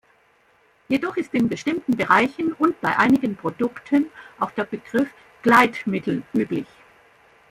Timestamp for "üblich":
6.33-6.65